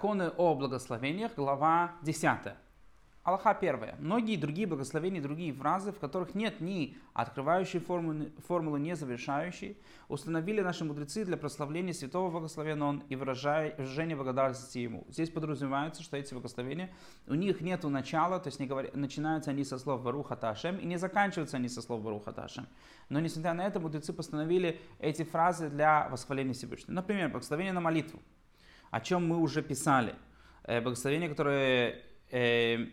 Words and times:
Законы 0.00 0.30
о 0.38 0.54
благословениях, 0.54 1.32
глава 1.36 1.92
10. 2.00 2.54
Аллаха 3.22 3.52
первая. 3.52 3.96
Многие 3.98 4.36
другие 4.36 4.66
благословения, 4.66 5.20
другие 5.20 5.52
фразы, 5.52 5.92
в 5.92 5.98
которых 5.98 6.34
нет 6.34 6.62
ни 6.62 6.96
открывающей 7.12 7.80
формулы, 7.80 8.32
формулы 8.48 8.80
ни 8.80 8.94
завершающей, 8.94 9.76
установили 10.08 10.62
наши 10.62 10.86
мудрецы 10.86 11.26
для 11.26 11.36
прославления 11.36 11.92
святого 11.92 12.30
благословения 12.30 12.82
он 12.82 13.02
и 13.10 13.14
выражения 13.14 14.16
благодарности 14.16 14.78
ему. 14.78 15.04
Здесь 15.10 15.28
подразумевается, 15.28 16.02
что 16.02 16.16
эти 16.16 16.32
благословения, 16.32 16.88
у 17.26 17.34
них 17.34 17.60
нет 17.60 17.84
начала, 17.84 18.40
то 18.40 18.48
есть 18.48 18.58
не 18.58 18.66
говоря, 18.66 18.88
начинаются 18.94 19.50
они 19.50 19.64
со 19.64 19.78
слов 19.78 20.02
Баруха 20.02 20.34
Ташем 20.34 20.78
и 20.78 20.86
не 20.86 20.96
заканчиваются 20.96 21.58
они 21.58 21.68
со 21.68 21.82
слов 21.82 22.00
Баруха 22.00 22.32
Ташем. 22.32 22.68
Но 23.10 23.20
несмотря 23.20 23.52
на 23.52 23.66
это, 23.66 23.80
мудрецы 23.80 24.14
постановили 24.14 24.80
эти 24.98 25.24
фразы 25.24 25.68
для 25.68 26.08
восхваления 26.08 26.54
Всевышнего. 26.54 26.94
Например, 26.94 27.28
благословение 27.28 27.74
на 27.74 27.82
молитву, 27.82 28.22
о 28.90 29.00
чем 29.00 29.26
мы 29.26 29.38
уже 29.38 29.62
писали. 29.62 30.14
Э, 30.64 30.80
благословение, 30.80 31.28
которое 31.28 32.02
э, 32.30 32.86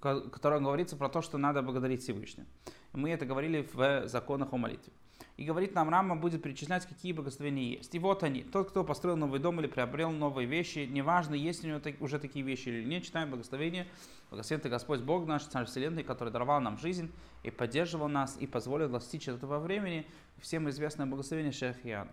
котором 0.00 0.64
говорится 0.64 0.96
про 0.96 1.08
то, 1.08 1.22
что 1.22 1.38
надо 1.38 1.62
благодарить 1.62 2.02
Всевышнего. 2.02 2.46
Мы 2.92 3.10
это 3.10 3.26
говорили 3.26 3.68
в 3.72 4.06
законах 4.06 4.52
о 4.52 4.56
молитве. 4.56 4.92
И 5.36 5.44
говорит 5.44 5.74
нам, 5.74 5.88
Рама 5.88 6.16
будет 6.16 6.42
перечислять, 6.42 6.86
какие 6.86 7.12
благословения 7.12 7.76
есть. 7.76 7.94
И 7.94 7.98
вот 7.98 8.22
они. 8.22 8.42
Тот, 8.42 8.70
кто 8.70 8.84
построил 8.84 9.16
новый 9.16 9.40
дом 9.40 9.60
или 9.60 9.66
приобрел 9.66 10.10
новые 10.10 10.46
вещи, 10.46 10.80
неважно, 10.90 11.34
есть 11.34 11.64
у 11.64 11.68
него 11.68 11.80
уже 12.00 12.18
такие 12.18 12.44
вещи 12.44 12.68
или 12.68 12.84
нет, 12.84 13.04
читаем 13.04 13.30
благословение. 13.30 13.86
Благословен 14.30 14.60
ты 14.62 14.68
Господь 14.68 15.00
Бог 15.00 15.26
наш, 15.26 15.44
Царь 15.44 15.66
Вселенной, 15.66 16.04
который 16.04 16.32
даровал 16.32 16.60
нам 16.60 16.78
жизнь 16.78 17.10
и 17.44 17.50
поддерживал 17.50 18.08
нас 18.08 18.36
и 18.38 18.46
позволил 18.46 18.88
достичь 18.88 19.28
этого 19.28 19.58
времени. 19.58 20.06
Всем 20.38 20.68
известное 20.68 21.06
благословение 21.06 21.52
Шехияна. 21.52 22.10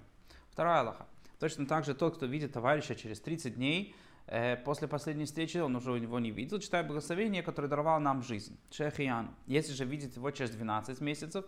Вторая 0.52 0.82
Аллаха. 0.82 1.06
Точно 1.40 1.66
так 1.66 1.86
же 1.86 1.94
тот, 1.94 2.18
кто 2.18 2.26
видит 2.26 2.54
товарища 2.54 2.96
через 2.96 3.20
30 3.22 3.56
дней, 3.56 3.96
Э, 4.32 4.58
после 4.58 4.88
последней 4.88 5.26
встречи 5.26 5.58
он 5.58 5.76
уже 5.76 5.92
его 5.98 6.20
не 6.20 6.30
видел, 6.30 6.60
читает 6.60 6.86
благословение, 6.86 7.42
которое 7.42 7.68
даровало 7.68 7.98
нам 7.98 8.22
жизнь. 8.22 8.60
Шехиян. 8.70 9.34
Если 9.48 9.74
же 9.74 9.86
видит 9.86 10.16
его 10.16 10.30
через 10.30 10.52
12 10.52 11.02
месяцев, 11.02 11.46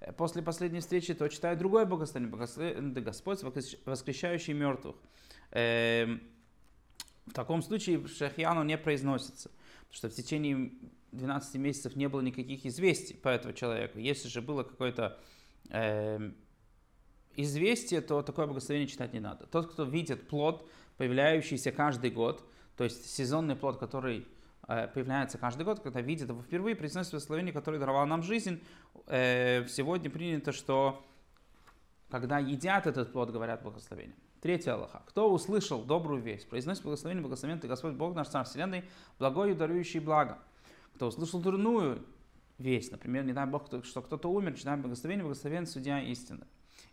э, 0.00 0.12
после 0.12 0.40
последней 0.40 0.80
встречи, 0.80 1.12
то 1.12 1.28
читает 1.28 1.58
другое 1.58 1.84
благословение, 1.84 2.30
благословение 2.30 3.02
Господь, 3.02 3.42
воскрешающий 3.84 4.54
мертвых. 4.54 4.96
Эм, 5.50 6.22
в 7.26 7.34
таком 7.34 7.62
случае 7.62 8.06
Шехияну 8.08 8.62
не 8.62 8.78
произносится, 8.78 9.50
потому 9.80 9.94
что 9.94 10.08
в 10.08 10.14
течение 10.14 10.72
12 11.12 11.56
месяцев 11.56 11.96
не 11.96 12.08
было 12.08 12.22
никаких 12.22 12.64
известий 12.64 13.12
по 13.12 13.28
этому 13.28 13.52
человеку. 13.52 13.98
Если 13.98 14.28
же 14.28 14.40
было 14.40 14.62
какое-то 14.62 15.20
э, 15.68 16.30
известие, 17.36 18.00
то 18.00 18.22
такое 18.22 18.46
благословение 18.46 18.88
читать 18.88 19.12
не 19.12 19.20
надо. 19.20 19.46
Тот, 19.46 19.70
кто 19.70 19.84
видит 19.84 20.28
плод, 20.28 20.68
появляющийся 20.96 21.72
каждый 21.72 22.10
год, 22.10 22.44
то 22.76 22.84
есть 22.84 23.10
сезонный 23.10 23.56
плод, 23.56 23.78
который 23.78 24.26
э, 24.68 24.88
появляется 24.88 25.38
каждый 25.38 25.64
год, 25.64 25.80
когда 25.80 26.00
видит 26.00 26.28
его 26.28 26.42
впервые, 26.42 26.76
произносит 26.76 27.12
благословение, 27.12 27.52
которое 27.52 27.78
даровал 27.78 28.06
нам 28.06 28.22
жизнь. 28.22 28.60
Э, 29.06 29.66
сегодня 29.68 30.10
принято, 30.10 30.52
что 30.52 31.04
когда 32.10 32.38
едят 32.38 32.86
этот 32.86 33.12
плод, 33.12 33.30
говорят 33.30 33.62
благословение. 33.62 34.16
Третья 34.42 34.74
Аллаха. 34.74 35.02
Кто 35.06 35.32
услышал 35.32 35.84
добрую 35.84 36.20
весть, 36.20 36.48
произносит 36.48 36.82
благословение, 36.82 37.22
благословен 37.22 37.60
ты 37.60 37.68
Господь 37.68 37.94
Бог 37.94 38.14
наш 38.14 38.28
Царь 38.28 38.44
Вселенной, 38.44 38.84
благой 39.18 39.52
и 39.52 39.54
дарующий 39.54 40.00
благо. 40.00 40.38
Кто 40.96 41.06
услышал 41.06 41.40
дурную 41.40 42.04
весть, 42.58 42.90
например, 42.90 43.24
не 43.24 43.32
дай 43.32 43.46
Бог, 43.46 43.68
что 43.84 44.02
кто-то 44.02 44.28
умер, 44.28 44.54
читаем 44.54 44.82
благословение, 44.82 45.24
благословен 45.24 45.66
судья 45.66 46.02
истины. 46.02 46.44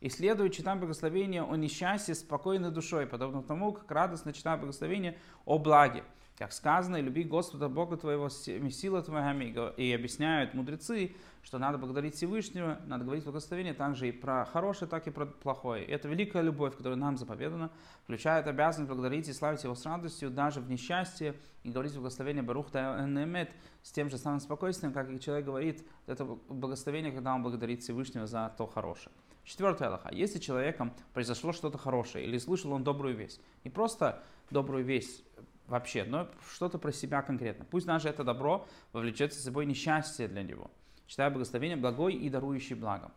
И 0.01 0.09
следует 0.09 0.53
читать 0.53 0.79
благословение 0.79 1.43
о 1.43 1.55
несчастье 1.55 2.15
спокойной 2.15 2.71
душой, 2.71 3.05
подобно 3.05 3.43
тому, 3.43 3.73
как 3.73 3.91
радостно 3.91 4.31
читать 4.31 4.59
благословение 4.59 5.17
о 5.45 5.57
благе. 5.57 6.03
Как 6.37 6.53
сказано, 6.53 6.95
и 6.95 7.01
люби 7.01 7.25
Господа 7.25 7.67
Бога 7.67 7.97
твоего, 7.97 8.29
сила 8.29 9.01
твоя, 9.01 9.33
и 9.75 9.91
объясняют 9.91 10.53
мудрецы, 10.53 11.13
что 11.43 11.57
надо 11.57 11.77
благодарить 11.77 12.15
Всевышнего, 12.15 12.79
надо 12.85 13.03
говорить 13.03 13.25
благословение 13.25 13.73
также 13.73 14.07
и 14.07 14.13
про 14.13 14.45
хорошее, 14.45 14.89
так 14.89 15.05
и 15.07 15.11
про 15.11 15.25
плохое. 15.25 15.83
И 15.83 15.91
это 15.91 16.07
великая 16.07 16.41
любовь, 16.43 16.77
которая 16.77 16.97
нам 16.97 17.17
заповедана, 17.17 17.69
включает 18.03 18.47
обязанность 18.47 18.89
благодарить 18.89 19.27
и 19.27 19.33
славить 19.33 19.65
Его 19.65 19.75
с 19.75 19.85
радостью, 19.85 20.29
даже 20.29 20.61
в 20.61 20.69
несчастье, 20.69 21.35
и 21.63 21.71
говорить 21.71 21.93
благословение 21.93 22.41
Барух 22.41 22.73
Немет 22.73 23.51
с 23.83 23.91
тем 23.91 24.09
же 24.09 24.17
самым 24.17 24.39
спокойствием, 24.39 24.93
как 24.93 25.11
и 25.11 25.19
человек 25.19 25.45
говорит, 25.45 25.85
это 26.07 26.23
благословение, 26.23 27.11
когда 27.11 27.35
он 27.35 27.43
благодарит 27.43 27.81
Всевышнего 27.81 28.27
за 28.27 28.53
то 28.57 28.65
хорошее. 28.65 29.13
Четвертая 29.49 29.87
Аллаха. 29.87 30.09
Если 30.11 30.37
человеком 30.37 30.93
произошло 31.11 31.53
что-то 31.53 31.79
хорошее 31.79 32.23
или 32.23 32.37
слышал 32.37 32.71
он 32.71 32.83
добрую 32.83 33.15
весть, 33.15 33.41
не 33.63 33.71
просто 33.71 34.21
добрую 34.51 34.85
весть 34.85 35.23
вообще, 35.65 36.03
но 36.03 36.27
что-то 36.53 36.77
про 36.77 36.91
себя 36.91 37.23
конкретно. 37.23 37.65
Пусть 37.65 37.87
даже 37.87 38.09
это 38.09 38.23
добро 38.23 38.67
вовлечет 38.93 39.33
за 39.33 39.41
собой 39.41 39.65
несчастье 39.65 40.27
для 40.27 40.43
него. 40.43 40.69
Читая 41.07 41.31
благословение 41.31 41.77
благой 41.77 42.13
и 42.13 42.29
дарующий 42.29 42.75
благом. 42.75 43.11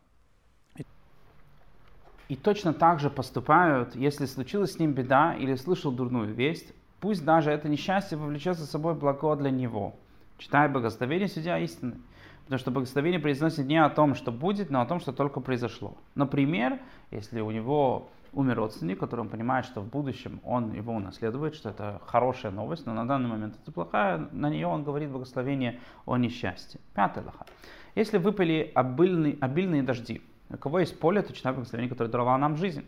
И 2.30 2.36
точно 2.36 2.72
так 2.72 2.98
же 2.98 3.10
поступают, 3.10 3.94
если 3.94 4.24
случилась 4.24 4.72
с 4.72 4.78
ним 4.78 4.94
беда 4.94 5.34
или 5.34 5.54
слышал 5.54 5.92
дурную 5.92 6.32
весть, 6.32 6.72
пусть 7.00 7.26
даже 7.26 7.50
это 7.50 7.68
несчастье 7.68 8.16
вовлечет 8.16 8.56
за 8.56 8.66
собой 8.66 8.94
благо 8.94 9.36
для 9.36 9.50
него. 9.50 9.96
Читая 10.38 10.70
благословение, 10.70 11.28
судья 11.28 11.58
истины. 11.58 12.00
Потому 12.44 12.58
что 12.58 12.70
благословение 12.70 13.20
произносит 13.20 13.66
не 13.66 13.82
о 13.82 13.88
том, 13.88 14.14
что 14.14 14.32
будет, 14.32 14.70
но 14.70 14.80
о 14.80 14.86
том, 14.86 15.00
что 15.00 15.12
только 15.12 15.40
произошло. 15.40 15.96
Например, 16.14 16.80
если 17.10 17.40
у 17.40 17.50
него 17.50 18.10
умер 18.32 18.56
родственник, 18.56 18.98
который 18.98 19.20
он 19.20 19.28
понимает, 19.28 19.66
что 19.66 19.80
в 19.80 19.88
будущем 19.88 20.40
он 20.44 20.72
его 20.72 20.94
унаследует, 20.94 21.54
что 21.54 21.70
это 21.70 22.00
хорошая 22.06 22.52
новость, 22.52 22.86
но 22.86 22.94
на 22.94 23.06
данный 23.06 23.28
момент 23.28 23.56
это 23.62 23.72
плохая, 23.72 24.28
на 24.32 24.48
нее 24.48 24.66
он 24.66 24.84
говорит 24.84 25.10
благословение 25.10 25.80
о 26.06 26.16
несчастье. 26.16 26.80
Пятый 26.94 27.22
лоха. 27.22 27.46
Если 27.94 28.18
выпали 28.18 28.70
обильные, 28.74 29.36
обильные 29.40 29.82
дожди, 29.82 30.22
у 30.48 30.56
кого 30.56 30.80
есть 30.80 30.98
поле, 30.98 31.22
то 31.22 31.32
читай 31.32 31.52
благословение, 31.52 31.90
которое 31.90 32.10
даровало 32.10 32.38
нам 32.38 32.56
жизнь. 32.56 32.84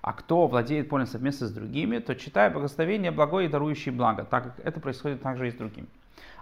А 0.00 0.12
кто 0.12 0.46
владеет 0.46 0.88
полем 0.88 1.06
совместно 1.06 1.46
с 1.46 1.52
другими, 1.52 1.98
то 1.98 2.14
читай 2.14 2.50
благословение 2.50 3.10
благое 3.10 3.48
и 3.48 3.50
дарующее 3.50 3.94
благо, 3.94 4.24
так 4.24 4.44
как 4.44 4.66
это 4.66 4.80
происходит 4.80 5.22
также 5.22 5.48
и 5.48 5.50
с 5.50 5.54
другими. 5.54 5.88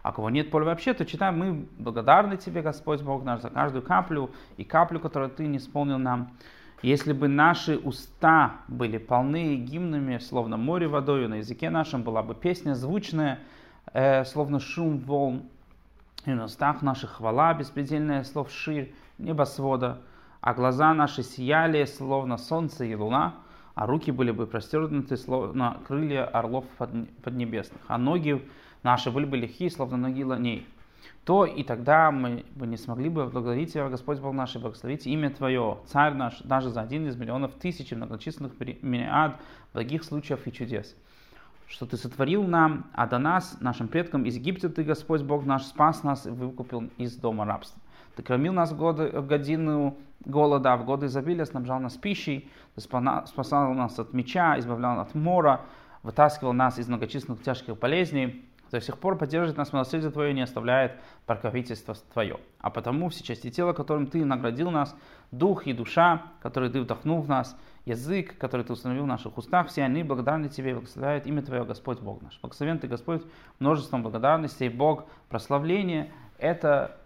А 0.03 0.13
кого 0.13 0.31
нет 0.31 0.51
поля 0.51 0.65
вообще, 0.65 0.95
то 0.95 1.07
читаем, 1.07 1.39
мы 1.39 1.67
благодарны 1.79 2.37
Тебе, 2.37 2.63
Господь 2.63 3.03
Бог 3.03 3.25
наш, 3.25 3.41
за 3.41 3.51
каждую 3.51 3.83
каплю 3.83 4.31
и 4.57 4.65
каплю, 4.65 4.99
которую 4.99 5.31
Ты 5.31 5.47
не 5.47 5.59
исполнил 5.59 5.99
нам. 5.99 6.33
Если 6.83 7.13
бы 7.13 7.29
наши 7.29 7.79
уста 7.79 8.57
были 8.67 8.99
полны 8.99 9.55
гимнами, 9.55 10.19
словно 10.19 10.57
море 10.57 10.89
водою, 10.89 11.29
на 11.29 11.35
языке 11.35 11.71
нашем 11.71 12.03
была 12.03 12.25
бы 12.25 12.35
песня 12.35 12.75
звучная, 12.75 13.39
э, 13.93 14.25
словно 14.25 14.59
шум 14.59 14.99
волн, 14.99 15.45
и 16.27 16.31
на 16.31 16.45
устах 16.45 16.83
наших 16.83 17.13
хвала 17.13 17.55
беспредельная, 17.55 18.25
слов 18.25 18.51
ширь 18.51 18.93
небосвода, 19.19 19.99
а 20.41 20.55
глаза 20.55 20.93
наши 20.93 21.23
сияли, 21.23 21.85
словно 21.85 22.37
солнце 22.37 22.85
и 22.85 22.97
луна, 22.97 23.35
а 23.77 23.87
руки 23.87 24.11
были 24.11 24.33
бы 24.33 24.49
простернуты, 24.49 25.17
словно 25.17 25.79
крылья 25.87 26.25
орлов 26.25 26.65
поднебесных, 27.23 27.81
а 27.87 27.97
ноги 27.97 28.43
наши 28.83 29.11
были 29.11 29.27
бы 29.27 29.71
словно 29.71 29.97
ноги 29.97 30.25
ланей, 30.25 30.67
то 31.25 31.45
и 31.45 31.63
тогда 31.63 32.11
мы 32.11 32.45
бы 32.57 32.67
не 32.67 32.77
смогли 32.77 33.09
бы 33.09 33.27
благодарить 33.27 33.73
Тебя, 33.73 33.89
Господь 33.89 34.19
Бог 34.19 34.35
наш, 34.35 34.57
и 34.57 34.59
благословить 34.59 35.07
имя 35.07 35.31
Твое, 35.31 35.79
Царь 35.87 36.15
наш, 36.15 36.41
даже 36.41 36.71
за 36.71 36.81
один 36.81 37.07
из 37.07 37.17
миллионов 37.17 37.55
тысяч 37.55 37.93
многочисленных 37.93 38.53
мириад 38.83 39.41
благих 39.73 40.03
случаев 40.03 40.47
и 40.47 40.53
чудес. 40.53 40.97
Что 41.69 41.87
Ты 41.87 41.97
сотворил 41.97 42.43
нам, 42.43 42.87
а 42.93 43.07
до 43.07 43.19
нас, 43.19 43.57
нашим 43.61 43.87
предкам 43.87 44.25
из 44.25 44.35
Египта 44.37 44.69
Ты, 44.69 44.83
Господь 44.83 45.23
Бог 45.23 45.47
наш, 45.47 45.63
спас 45.63 46.03
нас 46.03 46.27
и 46.27 46.31
выкупил 46.31 46.91
из 46.99 47.15
дома 47.17 47.45
рабства. 47.45 47.81
Ты 48.17 48.23
кормил 48.23 48.53
нас 48.53 48.73
в, 48.73 48.77
годы, 48.77 49.09
в 49.09 49.27
годину 49.27 49.97
голода, 50.25 50.73
а 50.73 50.77
в 50.77 50.85
годы 50.85 51.07
изобилия 51.07 51.45
снабжал 51.45 51.79
нас 51.79 51.97
пищей, 51.97 52.51
Ты 52.75 52.81
спасал 52.81 53.73
нас 53.75 53.99
от 53.99 54.13
меча, 54.13 54.59
избавлял 54.59 54.99
от 54.99 55.15
мора, 55.15 55.61
вытаскивал 56.03 56.53
нас 56.53 56.81
из 56.81 56.89
многочисленных 56.89 57.43
тяжких 57.43 57.79
болезней, 57.79 58.45
до 58.73 58.81
сих 58.81 58.99
пор 58.99 59.19
поддерживает 59.19 59.59
нас 59.59 59.73
милосердие 59.73 60.11
Твое 60.11 60.31
и 60.31 60.35
не 60.35 60.41
оставляет 60.41 60.93
покровительство 61.27 61.95
Твое. 62.13 62.41
А 62.59 62.71
потому 62.71 63.11
все 63.11 63.23
части 63.23 63.51
тела, 63.51 63.75
которым 63.75 64.07
Ты 64.07 64.25
наградил 64.25 64.71
нас, 64.71 64.97
дух 65.31 65.67
и 65.67 65.75
душа, 65.75 66.23
которые 66.41 66.71
Ты 66.71 66.81
вдохнул 66.81 67.21
в 67.21 67.29
нас, 67.29 67.55
язык, 67.85 68.39
который 68.39 68.65
Ты 68.65 68.73
установил 68.73 69.05
в 69.05 69.07
наших 69.07 69.37
устах, 69.37 69.69
все 69.69 69.85
они 69.85 70.03
благодарны 70.03 70.49
Тебе 70.49 70.71
и 70.71 70.75
благословляют 70.75 71.27
имя 71.27 71.43
Твое, 71.43 71.65
Господь 71.65 72.01
Бог 72.01 72.23
наш. 72.23 72.41
Благословен 72.41 72.79
Ты, 72.79 72.89
Господь, 72.89 73.23
множеством 73.59 74.03
благодарностей, 74.03 74.71
Бог, 74.71 75.05
прославление– 75.29 76.11
это 76.39 76.97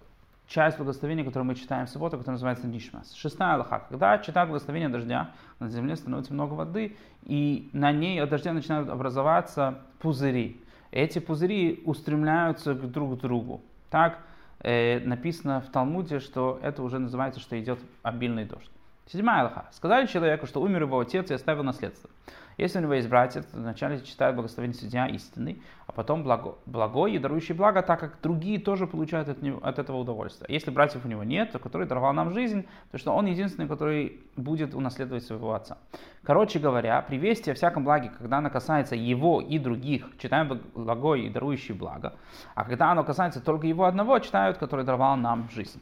часть 0.47 0.79
благословения, 0.79 1.25
которую 1.25 1.49
мы 1.49 1.57
читаем 1.57 1.87
в 1.87 1.91
субботу, 1.91 2.17
которая 2.17 2.37
называется 2.37 2.69
Нишмас. 2.69 3.13
Шестая 3.15 3.55
Аллаха. 3.55 3.83
Когда 3.89 4.19
читают 4.19 4.51
благословение 4.51 4.89
дождя, 4.89 5.33
на 5.59 5.69
земле 5.69 5.97
становится 5.97 6.33
много 6.33 6.55
воды, 6.55 6.97
и 7.25 7.69
на 7.73 7.91
ней 7.91 8.23
от 8.23 8.31
дождя 8.31 8.53
начинают 8.53 8.89
образоваться 8.89 9.81
пузыри 9.99 10.63
эти 10.97 11.19
пузыри 11.19 11.83
устремляются 11.85 12.75
друг 12.75 13.19
к 13.19 13.21
другу. 13.21 13.61
Так 13.91 14.19
э, 14.61 15.01
написано 15.01 15.61
в 15.61 15.71
Талмуде, 15.71 16.21
что 16.21 16.59
это 16.63 16.83
уже 16.83 16.99
называется, 16.99 17.39
что 17.39 17.61
идет 17.61 17.79
обильный 18.03 18.47
дождь. 18.47 18.71
Седьмая 19.13 19.43
Аллаха. 19.43 19.67
Сказали 19.73 20.07
человеку, 20.07 20.47
что 20.47 20.63
умер 20.63 20.83
его 20.83 20.99
отец 20.99 21.31
и 21.31 21.35
оставил 21.35 21.65
наследство. 21.65 22.09
Если 22.57 22.79
у 22.79 22.83
него 22.83 22.95
есть 22.95 23.09
братья, 23.09 23.43
то 23.43 23.59
вначале 23.59 24.01
читает 24.01 24.35
благословение 24.35 24.79
судья 24.79 25.07
истинный, 25.09 25.63
а 25.87 25.93
потом 25.93 26.23
благо, 26.23 26.55
благой 26.65 27.13
и 27.13 27.19
дарующий 27.19 27.55
благо, 27.55 27.83
так 27.83 28.01
как 28.01 28.19
другие 28.23 28.59
тоже 28.59 28.87
получают 28.87 29.29
от, 29.29 29.43
него, 29.43 29.61
от 29.63 29.79
этого 29.79 29.99
удовольствие. 29.99 30.47
Если 30.49 30.71
братьев 30.71 31.05
у 31.05 31.09
него 31.09 31.23
нет, 31.23 31.53
то 31.53 31.59
который 31.59 31.87
даровал 31.87 32.15
нам 32.15 32.33
жизнь, 32.33 32.67
то 32.93 32.99
что 32.99 33.13
он 33.13 33.27
единственный, 33.27 33.69
который 33.69 34.21
будет 34.37 34.75
унаследовать 34.75 35.25
своего 35.25 35.53
отца. 35.53 35.77
Короче 36.23 36.59
говоря, 36.59 37.03
при 37.03 37.19
вести 37.19 37.51
о 37.51 37.55
всяком 37.55 37.85
благе, 37.85 38.11
когда 38.19 38.39
оно 38.39 38.49
касается 38.49 38.97
его 38.97 39.43
и 39.43 39.59
других, 39.59 40.09
читаем 40.19 40.61
благой 40.75 41.27
и 41.27 41.31
дарующий 41.31 41.75
благо, 41.75 42.15
а 42.55 42.65
когда 42.65 42.91
оно 42.91 43.05
касается 43.05 43.43
только 43.43 43.67
его 43.67 43.85
одного, 43.85 44.19
читают, 44.19 44.57
который 44.57 44.85
даровал 44.85 45.17
нам 45.17 45.51
жизнь. 45.51 45.81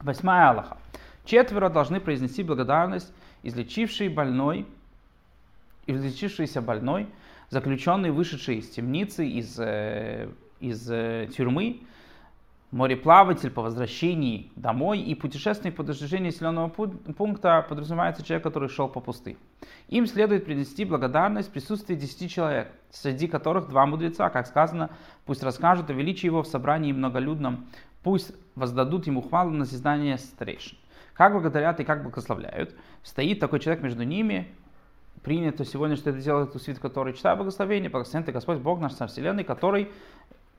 Восьмая 0.00 0.50
Аллаха. 0.50 0.76
Четверо 1.24 1.70
должны 1.70 1.98
произнести 2.00 2.42
благодарность, 2.42 3.10
излечивший 3.42 4.10
больной, 4.10 4.66
излечившийся 5.86 6.60
больной, 6.60 7.08
заключенный, 7.50 8.10
вышедший 8.10 8.56
из 8.58 8.70
темницы, 8.70 9.26
из, 9.26 9.58
э, 9.58 10.28
из 10.60 10.90
э, 10.90 11.28
тюрьмы, 11.36 11.82
мореплаватель 12.74 13.50
по 13.50 13.62
возвращении 13.62 14.50
домой 14.56 14.98
и 14.98 15.14
путешественник 15.14 15.76
по 15.76 15.84
достижению 15.84 16.32
населенного 16.32 16.68
пункта 16.68 17.64
подразумевается 17.68 18.24
человек, 18.24 18.42
который 18.42 18.68
шел 18.68 18.88
по 18.88 18.98
пустыне. 18.98 19.36
Им 19.88 20.06
следует 20.06 20.44
принести 20.44 20.84
благодарность 20.84 21.50
в 21.50 21.52
присутствии 21.52 21.94
10 21.94 22.28
человек, 22.28 22.72
среди 22.90 23.28
которых 23.28 23.68
два 23.68 23.86
мудреца, 23.86 24.28
как 24.28 24.48
сказано, 24.48 24.90
пусть 25.24 25.44
расскажут 25.44 25.88
о 25.90 25.92
величии 25.92 26.26
его 26.26 26.42
в 26.42 26.48
собрании 26.48 26.90
многолюдном, 26.90 27.66
пусть 28.02 28.32
воздадут 28.56 29.06
ему 29.06 29.22
хвалу 29.22 29.50
на 29.50 29.66
создание 29.66 30.18
старейшин. 30.18 30.76
Как 31.12 31.30
благодарят 31.30 31.78
и 31.78 31.84
как 31.84 32.02
благословляют. 32.02 32.74
Стоит 33.04 33.38
такой 33.38 33.60
человек 33.60 33.84
между 33.84 34.02
ними, 34.02 34.48
принято 35.24 35.64
сегодня, 35.64 35.96
что 35.96 36.10
это 36.10 36.20
делает 36.20 36.54
у 36.54 36.58
свит, 36.58 36.78
который 36.78 37.14
читает 37.14 37.38
благословение, 37.38 37.90
благословен 37.90 38.24
ты 38.24 38.32
Господь 38.32 38.58
Бог 38.58 38.78
наш 38.78 38.92
Царь 38.92 39.08
Вселенной, 39.08 39.42
который 39.42 39.90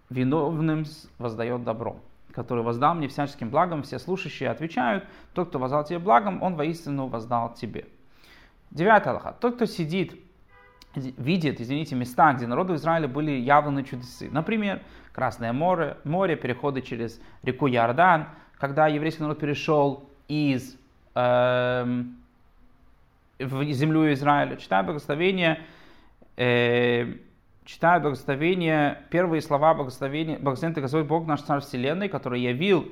виновным 0.09 0.85
воздает 1.19 1.63
добро, 1.63 1.97
который 2.33 2.63
воздал 2.63 2.95
мне 2.95 3.07
всяческим 3.07 3.49
благом, 3.49 3.83
все 3.83 3.99
слушающие 3.99 4.49
отвечают, 4.49 5.05
тот, 5.33 5.49
кто 5.49 5.59
воздал 5.59 5.85
тебе 5.85 5.99
благом, 5.99 6.41
он 6.41 6.55
воистину 6.55 7.07
воздал 7.07 7.53
тебе. 7.53 7.85
Девятый 8.71 9.11
Аллаха. 9.11 9.35
Тот, 9.39 9.55
кто 9.55 9.65
сидит, 9.65 10.19
видит, 10.95 11.61
извините, 11.61 11.95
места, 11.95 12.33
где 12.33 12.47
народу 12.47 12.75
Израиля 12.75 13.07
были 13.07 13.31
явлены 13.31 13.83
чудесы. 13.83 14.29
Например, 14.31 14.81
Красное 15.15 15.53
море, 15.53 15.95
море, 16.03 16.35
переходы 16.35 16.81
через 16.81 17.21
реку 17.41 17.69
Иордан, 17.69 18.27
когда 18.57 18.87
еврейский 18.87 19.21
народ 19.21 19.39
перешел 19.39 20.09
из 20.27 20.75
э, 21.13 22.03
в 23.39 23.63
землю 23.71 24.11
Израиля. 24.13 24.55
Читая 24.55 24.83
благословение, 24.83 25.61
э, 26.37 27.13
читая 27.65 27.99
благословение, 27.99 29.03
первые 29.09 29.41
слова 29.41 29.73
благословения, 29.73 30.39
благословен 30.39 30.75
ты 30.75 30.81
Господь 30.81 31.05
Бог 31.05 31.27
наш 31.27 31.41
Царь 31.41 31.61
Вселенной, 31.61 32.09
который 32.09 32.41
явил 32.41 32.91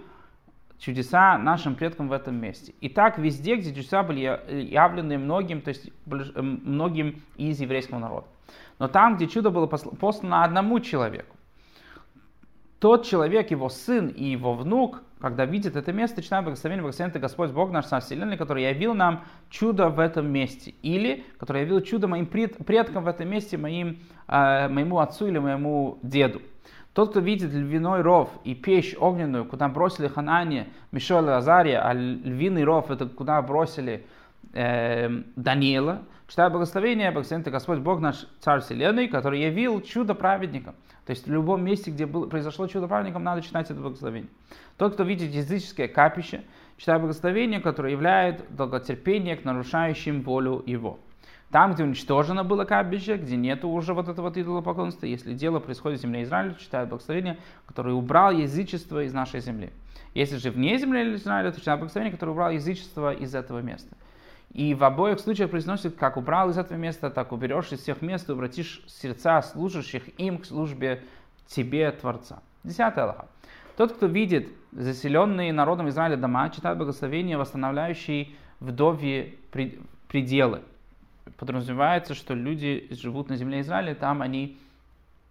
чудеса 0.80 1.38
нашим 1.38 1.76
предкам 1.76 2.10
в 2.10 2.12
этом 2.12 2.36
месте. 2.36 2.74
И 2.82 2.90
так 2.90 3.18
везде, 3.18 3.56
где 3.56 3.74
чудеса 3.74 4.04
были 4.04 4.22
явлены 4.50 5.18
многим, 5.18 5.62
то 5.62 5.70
есть 5.70 5.88
э, 5.88 6.42
многим 6.42 7.22
из 7.38 7.62
еврейского 7.62 8.00
народа. 8.00 8.28
Но 8.80 8.88
там, 8.88 9.16
где 9.16 9.28
чудо 9.28 9.50
было 9.50 9.68
послано 9.68 10.44
одному 10.44 10.80
человеку, 10.80 11.33
тот 12.84 13.06
человек, 13.06 13.50
его 13.50 13.70
сын 13.70 14.10
и 14.10 14.26
его 14.26 14.56
внук, 14.56 15.04
когда 15.22 15.46
видят 15.46 15.78
это 15.78 15.94
место, 15.94 16.18
начинают 16.18 16.44
благословение, 16.44 16.82
благословен 16.82 17.14
ты 17.14 17.20
Господь 17.20 17.52
Бог 17.52 17.72
наш 17.72 17.86
Сам 17.86 18.02
Вселенной, 18.02 18.36
который 18.36 18.64
явил 18.64 18.94
нам 18.94 19.24
чудо 19.50 19.88
в 19.88 20.02
этом 20.02 20.30
месте. 20.30 20.74
Или, 20.82 21.24
который 21.38 21.62
явил 21.62 21.80
чудо 21.80 22.10
моим 22.10 22.26
предкам 22.26 23.06
в 23.06 23.08
этом 23.08 23.30
месте, 23.30 23.56
моим, 23.56 24.00
э, 24.28 24.68
моему 24.68 25.00
отцу 25.00 25.28
или 25.28 25.40
моему 25.40 25.98
деду. 26.04 26.42
Тот, 26.92 27.12
кто 27.12 27.22
видит 27.22 27.54
львиной 27.54 28.02
ров 28.02 28.30
и 28.44 28.54
печь 28.54 28.98
огненную, 29.00 29.46
куда 29.46 29.70
бросили 29.70 30.10
Ханане, 30.10 30.68
Мишель 30.92 31.28
и 31.28 31.30
Азария, 31.30 31.88
а 31.88 31.94
львиный 31.94 32.66
ров 32.66 32.92
это 32.92 33.06
куда 33.06 33.42
бросили 33.42 34.06
э, 34.52 35.08
Даниила, 35.38 36.02
читая 36.28 36.50
благословение, 36.50 37.12
благословен 37.12 37.44
Господь 37.44 37.80
Бог 37.80 38.00
наш 38.00 38.28
Царь 38.40 38.62
Вселенной, 38.62 39.08
который 39.08 39.42
явил 39.42 39.82
чудо 39.82 40.16
праведникам. 40.16 40.76
То 41.06 41.12
есть 41.12 41.28
в 41.28 41.32
любом 41.32 41.64
месте, 41.64 41.92
где 41.92 42.06
было, 42.06 42.28
произошло 42.28 42.68
чудо 42.68 42.88
праведникам, 42.88 43.24
надо 43.24 43.42
читать 43.42 43.70
это 43.70 43.80
благословение. 43.80 44.30
Тот, 44.78 44.94
кто 44.94 45.04
видит 45.04 45.32
языческое 45.32 45.88
капище, 45.88 46.44
читает 46.78 47.02
благословение, 47.02 47.60
которое 47.60 47.92
являет 47.92 48.44
долготерпение 48.56 49.36
к 49.36 49.44
нарушающим 49.44 50.22
волю 50.22 50.64
его. 50.66 51.00
Там, 51.52 51.74
где 51.74 51.84
уничтожено 51.84 52.44
было 52.44 52.66
капище, 52.66 53.18
где 53.18 53.36
нет 53.36 53.64
уже 53.64 53.94
вот 53.94 54.08
этого 54.08 54.30
вот 54.30 54.38
идолопоклонства, 54.38 55.06
если 55.06 55.36
дело 55.36 55.60
происходит 55.60 56.00
в 56.00 56.02
земле 56.02 56.24
Израиля, 56.24 56.56
читает 56.56 56.90
благословение, 56.90 57.38
которое 57.68 57.94
убрал 57.94 58.32
язычество 58.32 59.04
из 59.04 59.14
нашей 59.14 59.40
земли. 59.40 59.72
Если 60.16 60.38
же 60.38 60.50
вне 60.50 60.78
земли 60.80 61.16
Израиля, 61.16 61.52
то 61.52 61.60
читает 61.60 61.80
благословение, 61.80 62.12
которое 62.12 62.32
убрал 62.32 62.50
язычество 62.50 63.14
из 63.14 63.36
этого 63.36 63.60
места. 63.60 63.96
И 64.54 64.76
в 64.76 64.84
обоих 64.84 65.20
случаях 65.20 65.50
произносит, 65.50 65.96
как 65.96 66.16
убрал 66.16 66.52
из 66.52 66.58
этого 66.58 66.78
места, 66.78 67.10
так 67.10 67.32
уберешь 67.32 67.72
из 67.72 67.80
всех 67.80 68.02
мест 68.02 68.30
и 68.30 68.34
обратишь 68.34 68.84
сердца 68.88 69.42
служащих 69.42 70.04
им 70.20 70.38
к 70.38 70.46
службе 70.46 71.04
тебе, 71.48 71.92
Творца. 71.92 72.42
Десятая 72.64 73.06
Аллаха. 73.06 73.28
Тот, 73.76 73.94
кто 73.94 74.06
видит 74.06 74.50
заселенные 74.72 75.52
народом 75.52 75.90
Израиля 75.90 76.18
дома, 76.18 76.52
читает 76.52 76.78
благословение, 76.78 77.38
восстанавливающие 77.38 78.30
вдовье 78.60 79.34
пределы. 80.08 80.62
Подразумевается, 81.38 82.14
что 82.14 82.36
люди 82.36 82.88
живут 82.92 83.30
на 83.30 83.38
земле 83.38 83.62
Израиля, 83.62 83.96
там 83.96 84.22
они 84.22 84.60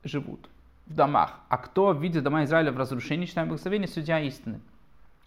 живут 0.02 0.48
в 0.86 0.94
домах. 0.94 1.38
А 1.48 1.58
кто 1.58 1.92
видит 1.92 2.24
дома 2.24 2.42
Израиля 2.42 2.72
в 2.72 2.76
разрушении, 2.76 3.26
читает 3.26 3.48
благословение, 3.48 3.86
судья 3.86 4.18
истины. 4.18 4.60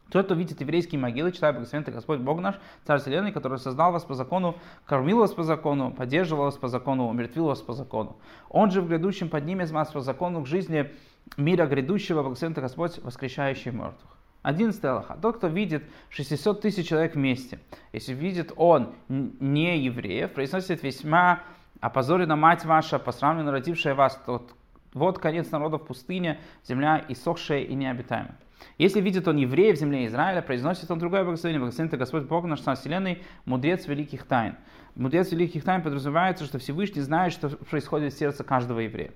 Кто 0.10 0.22
видит 0.34 0.62
еврейские 0.62 1.00
могилы, 1.00 1.32
читает 1.32 1.56
благословен 1.56 1.86
Господь 1.92 2.20
Бог 2.20 2.40
наш, 2.40 2.56
Царь 2.86 3.00
Вселенной, 3.00 3.32
который 3.32 3.58
создал 3.58 3.92
вас 3.92 4.04
по 4.04 4.14
закону, 4.14 4.56
кормил 4.86 5.20
вас 5.20 5.34
по 5.34 5.44
закону, 5.44 5.92
поддерживал 5.92 6.46
вас 6.46 6.58
по 6.58 6.68
закону, 6.68 7.08
умертвил 7.08 7.48
вас 7.48 7.62
по 7.62 7.74
закону. 7.74 8.18
Он 8.50 8.72
же 8.72 8.82
в 8.82 8.88
грядущем 8.88 9.30
поднимет 9.30 9.72
вас 9.72 9.92
по 9.92 10.02
закону 10.02 10.44
к 10.44 10.48
жизни 10.48 10.92
мира 11.38 11.66
грядущего, 11.66 12.22
благословен 12.22 12.54
Господь, 12.54 13.00
воскрешающий 13.00 13.72
мертвых. 13.72 14.16
11 14.44 14.86
Аллаха. 14.86 15.18
Тот, 15.20 15.38
кто 15.38 15.48
видит 15.48 15.84
600 16.10 16.62
тысяч 16.62 16.88
человек 16.88 17.16
вместе, 17.16 17.60
если 17.94 18.14
видит 18.14 18.54
он 18.56 18.94
не 19.10 19.80
евреев, 19.80 20.34
произносит 20.34 20.84
весьма 20.84 21.42
опозорена 21.82 22.36
мать 22.36 22.64
ваша, 22.64 23.00
посрамлена 23.00 23.52
родившая 23.52 23.96
вас, 23.96 24.22
тот, 24.24 24.54
вот 24.96 25.20
конец 25.20 25.52
народа 25.52 25.78
в 25.78 25.86
пустыне, 25.86 26.40
земля 26.64 27.06
иссохшая 27.08 27.62
и 27.62 27.76
необитаемая. 27.76 28.38
Если 28.78 29.02
видит 29.02 29.28
он 29.28 29.36
евреев 29.38 29.76
в 29.76 29.80
земле 29.80 30.08
Израиля, 30.08 30.42
произносит 30.42 30.90
он 30.90 30.98
другое 30.98 31.24
благословение. 31.24 31.60
Благословен 31.60 31.92
ты 31.92 31.98
Господь 31.98 32.24
Бог 32.24 32.46
наш 32.46 32.62
Сан 32.62 32.76
Вселенной, 32.76 33.22
мудрец 33.46 33.88
великих 33.88 34.24
тайн. 34.24 34.56
Мудрец 34.96 35.32
великих 35.32 35.64
тайн 35.64 35.84
подразумевается, 35.84 36.46
что 36.46 36.58
Всевышний 36.58 37.02
знает, 37.02 37.34
что 37.34 37.50
происходит 37.50 38.14
в 38.14 38.18
сердце 38.18 38.44
каждого 38.44 38.80
еврея. 38.80 39.12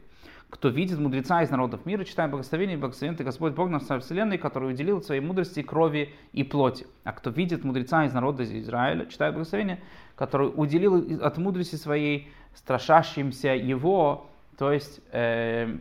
Кто 0.50 0.70
видит 0.70 1.00
мудреца 1.00 1.44
из 1.44 1.52
народов 1.52 1.86
мира, 1.86 2.04
читает 2.04 2.32
благословение, 2.32 2.76
благословен 2.76 3.16
ты 3.16 3.24
Господь 3.24 3.54
Бог 3.54 3.70
наш 3.70 3.84
Царь 3.84 4.00
Вселенной, 4.00 4.40
который 4.40 4.72
уделил 4.72 5.02
своей 5.02 5.22
мудрости 5.22 5.62
крови 5.62 6.14
и 6.34 6.44
плоти. 6.44 6.88
А 7.04 7.14
кто 7.14 7.30
видит 7.30 7.64
мудреца 7.64 8.04
из 8.06 8.14
народа 8.14 8.44
Израиля, 8.44 9.06
читает 9.06 9.36
благословение, 9.36 9.80
который 10.16 10.52
уделил 10.54 11.24
от 11.24 11.38
мудрости 11.38 11.76
своей 11.76 12.32
страшащимся 12.56 13.50
его, 13.50 14.29
то 14.60 14.72
есть 14.72 15.02
э, 15.12 15.76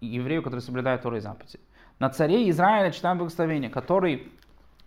еврею, 0.00 0.42
который 0.42 0.60
соблюдает 0.60 1.02
Торы 1.02 1.18
и 1.18 1.20
заповеди 1.20 1.60
на 2.02 2.10
царе 2.10 2.50
Израиля 2.50 2.90
читаем 2.90 3.18
благословение, 3.18 3.70
который 3.70 4.26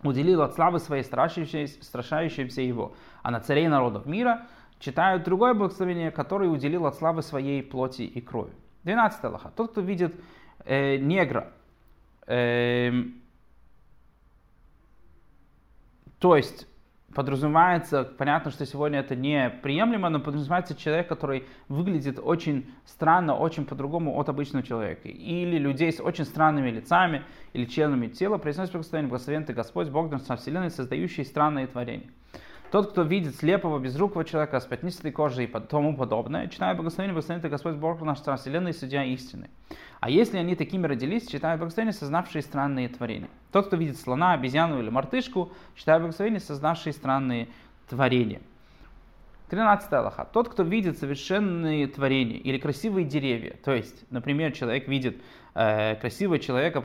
уделил 0.02 0.42
от 0.42 0.54
славы 0.54 0.78
своей 0.80 1.02
страшащейся, 1.02 1.82
страшающимся 1.82 2.60
его. 2.60 2.94
А 3.22 3.30
на 3.30 3.40
царей 3.40 3.68
народов 3.68 4.04
мира 4.04 4.46
читают 4.80 5.24
другое 5.24 5.54
благословение, 5.54 6.10
который 6.10 6.52
уделил 6.52 6.84
от 6.84 6.94
славы 6.96 7.22
своей 7.22 7.62
плоти 7.62 8.02
и 8.02 8.20
крови. 8.20 8.52
12 8.84 9.24
Аллаха. 9.24 9.50
Тот, 9.56 9.70
кто 9.70 9.80
видит 9.80 10.14
э, 10.66 10.98
негра, 10.98 11.50
э, 12.26 12.92
то 16.18 16.36
есть 16.36 16.66
подразумевается, 17.14 18.04
понятно, 18.04 18.50
что 18.50 18.66
сегодня 18.66 19.00
это 19.00 19.14
не 19.14 19.50
приемлемо, 19.62 20.08
но 20.08 20.20
подразумевается 20.20 20.74
человек, 20.74 21.08
который 21.08 21.44
выглядит 21.68 22.18
очень 22.22 22.70
странно, 22.84 23.34
очень 23.36 23.64
по-другому 23.64 24.18
от 24.18 24.28
обычного 24.28 24.64
человека. 24.64 25.08
Или 25.08 25.58
людей 25.58 25.92
с 25.92 26.00
очень 26.00 26.24
странными 26.24 26.70
лицами 26.70 27.22
или 27.52 27.64
членами 27.64 28.08
тела, 28.08 28.38
произносит 28.38 28.72
благословение, 28.72 29.08
благословен 29.08 29.44
ты 29.44 29.52
Господь, 29.52 29.88
Бог 29.88 30.10
наш 30.10 30.40
Вселенной, 30.40 30.70
создающий 30.70 31.24
странные 31.24 31.66
творения. 31.66 32.10
Тот, 32.70 32.90
кто 32.90 33.02
видит 33.02 33.36
слепого, 33.36 33.78
безрукого 33.78 34.24
человека 34.24 34.58
с 34.58 34.66
пятнистой 34.66 35.12
кожей 35.12 35.44
и 35.44 35.46
тому 35.46 35.96
подобное, 35.96 36.48
читает 36.48 36.76
благословение, 36.76 37.12
благословен 37.12 37.40
ты 37.40 37.48
Господь 37.48 37.76
Бог 37.76 38.00
наш 38.00 38.20
Царь 38.20 38.38
Вселенной, 38.38 38.74
судья 38.74 39.04
истины. 39.04 39.50
А 40.00 40.10
если 40.10 40.36
они 40.38 40.56
такими 40.56 40.86
родились, 40.86 41.28
читают 41.28 41.60
благословение, 41.60 41.92
сознавшие 41.92 42.42
странные 42.42 42.88
творения. 42.88 43.28
Тот, 43.52 43.68
кто 43.68 43.76
видит 43.76 43.98
слона, 43.98 44.32
обезьяну 44.32 44.80
или 44.80 44.90
мартышку, 44.90 45.52
читает 45.76 46.02
благословение, 46.02 46.40
создавшие 46.40 46.92
странные 46.92 47.48
творения. 47.88 48.40
13 49.48 49.92
Аллаха. 49.92 50.28
Тот, 50.32 50.48
кто 50.48 50.64
видит 50.64 50.98
совершенные 50.98 51.86
творения 51.86 52.38
или 52.38 52.58
красивые 52.58 53.06
деревья, 53.06 53.54
то 53.64 53.72
есть, 53.72 54.04
например, 54.10 54.50
человек 54.50 54.88
видит 54.88 55.22
э, 55.54 55.94
красивого 55.96 56.40
человека, 56.40 56.82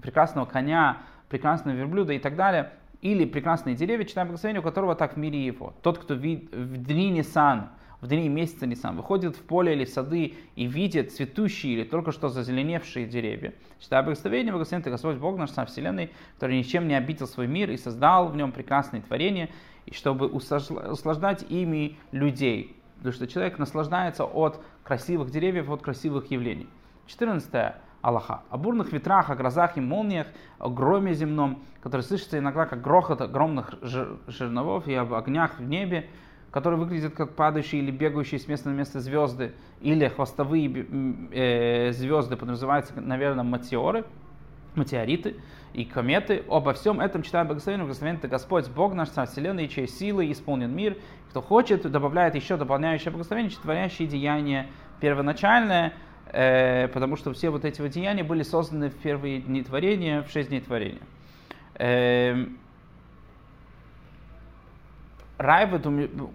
прекрасного 0.00 0.46
коня, 0.46 0.98
прекрасного 1.28 1.74
верблюда 1.74 2.12
и 2.12 2.20
так 2.20 2.36
далее, 2.36 2.70
или 3.04 3.26
прекрасные 3.26 3.76
деревья, 3.76 4.06
читаем 4.06 4.28
благословение, 4.28 4.60
у 4.60 4.64
которого 4.64 4.94
так 4.94 5.14
в 5.14 5.16
мире 5.18 5.44
его. 5.44 5.74
Тот, 5.82 5.98
кто 5.98 6.14
вид, 6.14 6.50
в 6.54 6.78
дни 6.78 7.10
Нисан, 7.10 7.68
в 8.00 8.08
дни 8.08 8.30
месяца 8.30 8.66
Нисан, 8.66 8.96
выходит 8.96 9.36
в 9.36 9.42
поле 9.42 9.74
или 9.74 9.84
сады 9.84 10.32
и 10.56 10.64
видит 10.64 11.12
цветущие 11.12 11.74
или 11.74 11.84
только 11.84 12.12
что 12.12 12.30
зазеленевшие 12.30 13.06
деревья. 13.06 13.52
Читая 13.78 14.02
благословение, 14.02 14.52
благословен 14.52 14.82
ты 14.82 14.88
Господь 14.88 15.16
Бог 15.16 15.36
наш 15.36 15.50
сам 15.50 15.66
Вселенной, 15.66 16.12
который 16.36 16.56
ничем 16.56 16.88
не 16.88 16.94
обидел 16.94 17.26
свой 17.26 17.46
мир 17.46 17.70
и 17.70 17.76
создал 17.76 18.28
в 18.28 18.36
нем 18.36 18.52
прекрасные 18.52 19.02
творения, 19.02 19.50
и 19.84 19.92
чтобы 19.92 20.26
услаждать 20.26 21.44
ими 21.50 21.98
людей. 22.10 22.74
Потому 22.96 23.12
что 23.12 23.26
человек 23.26 23.58
наслаждается 23.58 24.24
от 24.24 24.64
красивых 24.82 25.30
деревьев, 25.30 25.68
от 25.68 25.82
красивых 25.82 26.30
явлений. 26.30 26.68
14. 27.06 27.74
Аллаха. 28.04 28.42
О 28.50 28.58
бурных 28.58 28.92
ветрах, 28.92 29.30
о 29.30 29.34
грозах 29.34 29.78
и 29.78 29.80
молниях, 29.80 30.26
о 30.58 30.68
громе 30.68 31.14
земном, 31.14 31.62
который 31.82 32.02
слышится 32.02 32.38
иногда 32.38 32.66
как 32.66 32.82
грохот 32.82 33.22
огромных 33.22 33.74
жерновов 33.82 34.86
и 34.86 34.94
об 34.94 35.14
огнях 35.14 35.58
в 35.58 35.62
небе, 35.62 36.10
которые 36.50 36.78
выглядят 36.78 37.14
как 37.14 37.34
падающие 37.34 37.80
или 37.80 37.90
бегающие 37.90 38.38
с 38.38 38.46
места 38.46 38.68
на 38.68 38.74
место 38.74 39.00
звезды, 39.00 39.54
или 39.80 40.06
хвостовые 40.06 40.86
э, 41.32 41.92
звезды, 41.92 42.36
подразумеваются, 42.36 42.92
наверное, 43.00 43.42
метеоры, 43.42 44.04
метеориты 44.76 45.36
и 45.72 45.86
кометы. 45.86 46.44
Обо 46.50 46.74
всем 46.74 47.00
этом 47.00 47.22
читаем 47.22 47.46
благословение, 47.46 47.86
благословен 47.86 48.18
ты 48.18 48.28
Господь, 48.28 48.68
Бог 48.68 48.92
наш, 48.92 49.08
Царь 49.08 49.28
Вселенной, 49.28 49.66
чьей 49.66 49.88
силой 49.88 50.30
исполнен 50.30 50.76
мир. 50.76 50.98
Кто 51.30 51.40
хочет, 51.40 51.90
добавляет 51.90 52.34
еще 52.34 52.58
дополняющее 52.58 53.10
благословение, 53.10 53.50
творящие 53.50 54.06
деяния 54.06 54.68
первоначальное, 55.00 55.94
э, 56.34 56.88
потому 56.88 57.16
что 57.16 57.32
все 57.32 57.50
вот 57.50 57.64
эти 57.64 57.80
вот 57.80 57.90
деяния 57.90 58.24
были 58.24 58.42
созданы 58.42 58.90
в 58.90 58.94
первые 58.94 59.40
дни 59.40 59.62
творения, 59.62 60.22
в 60.22 60.30
шесть 60.30 60.48
дней 60.48 60.60
творения. 60.60 61.02
Э, 61.76 62.46
Райвет 65.44 65.86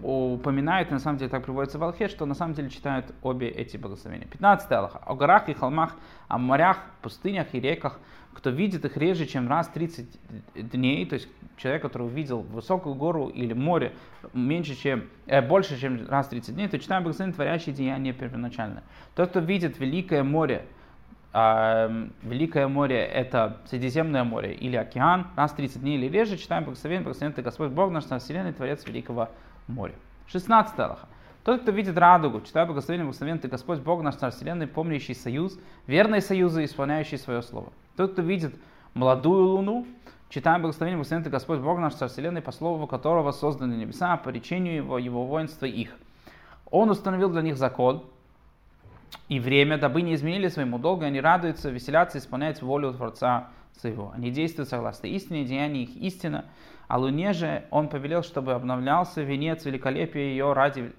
упоминает, 0.02 0.92
на 0.92 1.00
самом 1.00 1.18
деле 1.18 1.30
так 1.30 1.42
приводится 1.42 1.78
в 1.78 1.82
Алхе, 1.82 2.06
что 2.06 2.26
на 2.26 2.34
самом 2.34 2.54
деле 2.54 2.70
читают 2.70 3.12
обе 3.22 3.48
эти 3.48 3.76
благословения. 3.76 4.26
15 4.26 4.70
Аллаха. 4.70 4.98
О 4.98 5.16
горах 5.16 5.48
и 5.48 5.52
холмах, 5.52 5.96
о 6.28 6.38
морях, 6.38 6.78
пустынях 7.02 7.52
и 7.52 7.60
реках, 7.60 7.98
кто 8.32 8.50
видит 8.50 8.84
их 8.84 8.96
реже, 8.96 9.26
чем 9.26 9.48
раз 9.48 9.66
30 9.68 10.06
дней, 10.54 11.04
то 11.06 11.14
есть 11.14 11.28
человек, 11.56 11.82
который 11.82 12.06
увидел 12.06 12.42
высокую 12.42 12.94
гору 12.94 13.26
или 13.26 13.52
море 13.52 13.92
меньше, 14.32 14.80
чем, 14.80 15.08
э, 15.26 15.42
больше, 15.42 15.80
чем 15.80 16.08
раз 16.08 16.28
30 16.28 16.54
дней, 16.54 16.68
то 16.68 16.78
читаем 16.78 17.02
благословение, 17.02 17.34
творящие 17.34 17.74
деяния 17.74 18.12
первоначально. 18.12 18.84
Тот, 19.16 19.30
кто 19.30 19.40
видит 19.40 19.80
великое 19.80 20.22
море, 20.22 20.66
Великое 21.32 22.66
море 22.66 23.04
это 23.04 23.58
Средиземное 23.66 24.24
море 24.24 24.52
или 24.52 24.76
океан, 24.76 25.28
раз 25.36 25.52
30 25.52 25.80
дней 25.80 25.96
или 25.96 26.08
реже, 26.08 26.36
читаем 26.36 26.64
благословение, 26.64 27.04
благословен 27.04 27.32
ты 27.34 27.42
Господь 27.42 27.70
Бог 27.70 27.92
наш 27.92 28.08
на 28.08 28.18
вселенной, 28.18 28.52
Творец 28.52 28.84
Великого 28.84 29.28
моря. 29.68 29.94
16 30.26 30.78
Аллаха. 30.78 31.06
Тот, 31.44 31.62
кто 31.62 31.70
видит 31.70 31.96
радугу, 31.96 32.40
читая 32.40 32.66
благословение, 32.66 33.04
благословен 33.04 33.38
ты 33.38 33.46
Господь 33.46 33.78
Бог 33.78 34.02
наш 34.02 34.20
на 34.20 34.30
вселенной, 34.30 34.66
помнящий 34.66 35.14
союз, 35.14 35.56
верные 35.86 36.20
союзы, 36.20 36.64
исполняющий 36.64 37.16
свое 37.16 37.42
слово. 37.42 37.72
Тот, 37.96 38.12
кто 38.12 38.22
видит 38.22 38.54
молодую 38.94 39.46
луну, 39.46 39.86
читаем 40.30 40.62
благословение, 40.62 40.96
благословен 40.96 41.22
ты 41.22 41.30
Господь 41.30 41.60
Бог 41.60 41.78
наш 41.78 41.94
Царь 41.94 42.08
Вселенной, 42.08 42.42
по 42.42 42.50
слову 42.50 42.88
которого 42.88 43.30
созданы 43.30 43.74
небеса, 43.74 44.16
по 44.16 44.30
речению 44.30 44.76
его, 44.76 44.98
его 44.98 45.24
воинства 45.24 45.66
их. 45.66 45.96
Он 46.70 46.90
установил 46.90 47.30
для 47.30 47.42
них 47.42 47.56
закон 47.56 48.04
и 49.28 49.38
время, 49.38 49.78
дабы 49.78 50.02
не 50.02 50.14
изменили 50.14 50.48
своему 50.48 50.78
долгу, 50.78 51.04
они 51.04 51.20
радуются, 51.20 51.70
веселятся, 51.70 52.18
исполняют 52.18 52.62
волю 52.62 52.92
Творца 52.92 53.48
своего. 53.78 54.12
Они 54.14 54.30
действуют 54.30 54.68
согласно 54.68 55.06
истине, 55.06 55.44
деяния 55.44 55.82
их 55.82 55.96
истина. 55.96 56.44
А 56.88 56.98
луне 56.98 57.32
же 57.32 57.64
он 57.70 57.88
повелел, 57.88 58.22
чтобы 58.22 58.52
обновлялся 58.52 59.22
венец 59.22 59.64
великолепия 59.64 60.24
ее 60.24 60.52
ради 60.52 60.92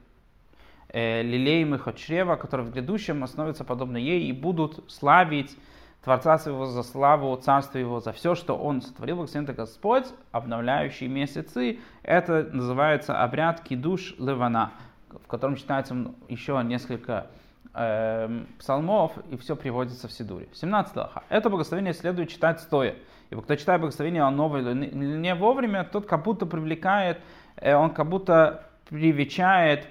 э, 0.90 1.22
лилеемых 1.22 1.88
от 1.88 1.98
чрева, 1.98 2.38
которые 2.38 2.68
в 2.68 2.72
грядущем 2.72 3.24
остановятся 3.24 3.66
подобно 3.66 3.98
ей 3.98 4.24
и 4.24 4.32
будут 4.32 4.90
славить 4.90 5.58
Творца 6.04 6.38
своего 6.40 6.66
за 6.66 6.84
славу, 6.84 7.36
Царства 7.36 7.78
его, 7.78 8.00
за 8.00 8.12
все, 8.14 8.34
что 8.34 8.58
Он 8.58 8.82
сотворил, 8.82 9.18
благословен 9.18 9.54
Господь, 9.54 10.06
обновляющий 10.32 11.08
месяцы. 11.08 11.80
Это 12.02 12.50
называется 12.52 13.22
обряд 13.22 13.62
кидуш 13.62 14.16
левана, 14.18 14.72
в 15.10 15.28
котором 15.28 15.58
читается 15.58 15.96
еще 16.28 16.60
несколько 16.64 17.28
э, 17.74 18.44
псалмов, 18.60 19.14
и 19.30 19.38
все 19.38 19.56
приводится 19.56 20.08
в 20.08 20.12
Сидуре. 20.12 20.48
17 20.54 20.96
лоха. 20.96 21.24
Это 21.30 21.50
благословение 21.50 21.94
следует 21.94 22.30
читать 22.30 22.60
стоя. 22.60 22.96
Ибо 23.30 23.42
кто 23.42 23.56
читает 23.56 23.80
благословение 23.82 24.24
о 24.24 24.32
новой 24.32 24.62
не 24.74 25.36
вовремя, 25.36 25.84
тот 25.84 26.06
как 26.06 26.24
будто 26.24 26.46
привлекает, 26.46 27.20
э, 27.56 27.74
он 27.74 27.92
как 27.92 28.10
будто 28.10 28.66
привечает 28.90 29.88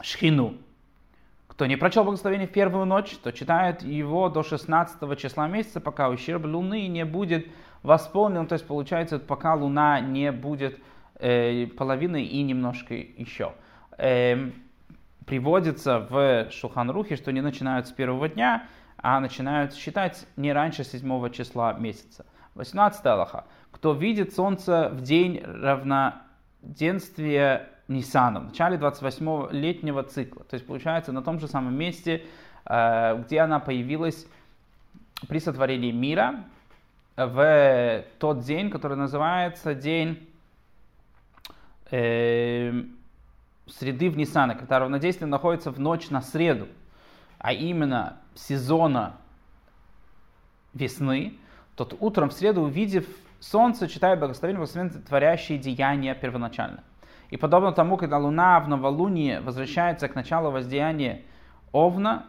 шхину. 0.00 0.54
Кто 1.48 1.66
не 1.66 1.76
прочел 1.76 2.04
благословение 2.04 2.46
в 2.46 2.52
первую 2.52 2.86
ночь, 2.86 3.16
то 3.16 3.32
читает 3.32 3.82
его 3.82 4.28
до 4.28 4.44
16 4.44 5.18
числа 5.18 5.48
месяца, 5.48 5.80
пока 5.80 6.08
ущерб 6.08 6.44
луны 6.44 6.86
не 6.86 7.04
будет 7.04 7.48
восполнен. 7.82 8.46
То 8.46 8.52
есть 8.52 8.66
получается, 8.66 9.18
пока 9.18 9.56
луна 9.56 10.00
не 10.00 10.30
будет 10.30 10.78
э, 11.18 11.66
половиной 11.66 12.24
и 12.24 12.42
немножко 12.42 12.94
еще. 12.94 13.54
Э, 13.96 14.52
приводится 15.28 16.06
в 16.08 16.50
Шуханрухе, 16.50 17.16
что 17.16 17.30
не 17.32 17.42
начинают 17.42 17.86
с 17.86 17.92
первого 17.92 18.28
дня, 18.28 18.66
а 18.96 19.20
начинают 19.20 19.74
считать 19.74 20.26
не 20.36 20.54
раньше 20.54 20.84
7 20.84 21.30
числа 21.30 21.74
месяца. 21.74 22.24
18 22.54 23.04
Аллаха. 23.06 23.44
Кто 23.70 23.92
видит 23.92 24.34
солнце 24.34 24.88
в 24.90 25.02
день 25.02 25.42
равноденствия 25.44 27.68
Ниссана, 27.88 28.40
в 28.40 28.46
начале 28.46 28.78
28 28.78 29.52
летнего 29.52 30.02
цикла. 30.02 30.44
То 30.44 30.54
есть 30.54 30.66
получается 30.66 31.12
на 31.12 31.20
том 31.22 31.38
же 31.38 31.46
самом 31.46 31.74
месте, 31.74 32.24
э, 32.64 33.22
где 33.22 33.40
она 33.40 33.60
появилась 33.60 34.26
при 35.28 35.40
сотворении 35.40 35.92
мира, 35.92 36.44
в 37.16 38.04
тот 38.18 38.40
день, 38.40 38.70
который 38.70 38.96
называется 38.96 39.74
день 39.74 40.26
э, 41.90 42.72
среды 43.70 44.10
в 44.10 44.16
Ниссана, 44.16 44.54
когда 44.54 44.78
равнодействие 44.78 45.28
находится 45.28 45.70
в 45.70 45.78
ночь 45.78 46.10
на 46.10 46.22
среду, 46.22 46.68
а 47.38 47.52
именно 47.52 48.18
сезона 48.34 49.16
весны, 50.74 51.34
тот 51.76 51.96
утром 52.00 52.30
в 52.30 52.32
среду, 52.32 52.62
увидев 52.62 53.06
солнце, 53.40 53.88
читает 53.88 54.18
благословение, 54.18 54.58
благословение 54.58 55.00
творящие 55.00 55.58
деяния 55.58 56.14
первоначально. 56.14 56.82
И 57.30 57.36
подобно 57.36 57.72
тому, 57.72 57.96
когда 57.96 58.18
Луна 58.18 58.58
в 58.60 58.68
новолуние 58.68 59.40
возвращается 59.40 60.08
к 60.08 60.14
началу 60.14 60.50
воздействия 60.50 61.22
Овна, 61.72 62.26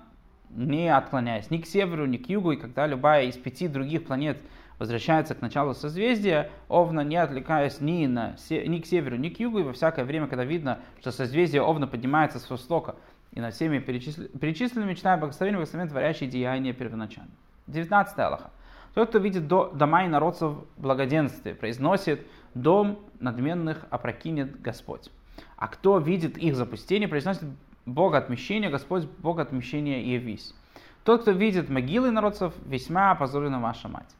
не 0.49 0.93
отклоняясь 0.93 1.49
ни 1.49 1.57
к 1.59 1.65
северу, 1.65 2.05
ни 2.05 2.17
к 2.17 2.29
югу, 2.29 2.51
и 2.51 2.57
когда 2.57 2.87
любая 2.87 3.25
из 3.25 3.37
пяти 3.37 3.67
других 3.67 4.05
планет 4.05 4.41
возвращается 4.79 5.35
к 5.35 5.41
началу 5.41 5.73
созвездия, 5.73 6.49
Овна, 6.69 7.01
не 7.01 7.17
отвлекаясь 7.17 7.81
ни, 7.81 8.07
на, 8.07 8.35
ни 8.49 8.79
к 8.79 8.85
северу, 8.85 9.17
ни 9.17 9.29
к 9.29 9.39
югу, 9.39 9.59
и 9.59 9.63
во 9.63 9.73
всякое 9.73 10.05
время, 10.05 10.27
когда 10.27 10.45
видно, 10.45 10.79
что 11.01 11.11
созвездие 11.11 11.61
Овна 11.61 11.85
поднимается 11.85 12.39
с 12.39 12.49
востока, 12.49 12.95
и 13.33 13.41
над 13.41 13.53
всеми 13.53 13.79
перечисл... 13.79 14.23
перечисленными 14.39 14.95
читаем 14.95 15.19
благословение, 15.19 15.57
благословение, 15.57 15.91
творящие 15.91 16.29
деяния 16.29 16.73
первоначально. 16.73 17.31
19 17.67 18.17
Аллаха. 18.17 18.51
Тот, 18.95 19.09
кто 19.09 19.19
видит 19.19 19.47
до, 19.47 19.69
дома 19.69 20.05
и 20.05 20.07
народцев 20.07 20.53
благоденствия, 20.77 21.53
произносит 21.53 22.25
дом 22.55 22.99
надменных 23.19 23.85
опрокинет 23.91 24.59
Господь. 24.61 25.11
А 25.57 25.67
кто 25.67 25.99
видит 25.99 26.37
их 26.37 26.55
запустение, 26.55 27.07
произносит 27.07 27.43
Бог 27.85 28.15
отмещения, 28.15 28.69
Господь 28.69 29.05
Бог 29.19 29.39
отмещения 29.39 30.01
и 30.01 30.13
явись. 30.13 30.55
Тот, 31.03 31.21
кто 31.21 31.31
видит 31.31 31.69
могилы 31.69 32.11
народцев, 32.11 32.53
весьма 32.65 33.11
опозорена 33.11 33.59
ваша 33.59 33.87
мать. 33.87 34.15